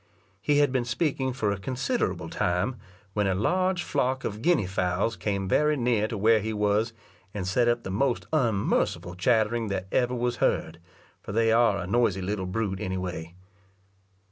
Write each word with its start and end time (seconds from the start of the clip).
He 0.41 0.57
had 0.57 0.71
been 0.71 0.83
speaking 0.83 1.31
for 1.31 1.51
a 1.51 1.59
considerable 1.59 2.27
time, 2.27 2.77
when 3.13 3.27
a 3.27 3.35
large 3.35 3.83
flock 3.83 4.23
of 4.23 4.41
guinea 4.41 4.65
fowls 4.65 5.15
came 5.15 5.47
very 5.47 5.77
near 5.77 6.07
to 6.07 6.17
where 6.17 6.39
he 6.39 6.53
was, 6.53 6.91
and 7.35 7.45
set 7.47 7.67
up 7.67 7.83
the 7.83 7.91
most 7.91 8.25
unmerciful 8.33 9.13
chattering 9.13 9.67
that 9.67 9.85
ever 9.91 10.15
was 10.15 10.37
heard, 10.37 10.79
for 11.21 11.33
they 11.33 11.51
are 11.51 11.77
a 11.77 11.85
noisy 11.85 12.19
little 12.23 12.47
brute 12.47 12.79
any 12.79 12.97
way. 12.97 13.35